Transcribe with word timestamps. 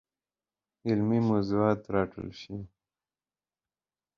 علمي 0.89 1.19
موضوعات 1.29 1.81
راټول 1.95 2.29
شوي 2.41 2.59
دي. 2.61 2.67